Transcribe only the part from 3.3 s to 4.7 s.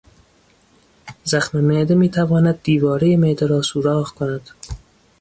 را سوراخ کند